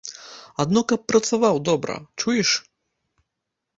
[0.63, 2.49] Адно каб працаваў добра, чуеш?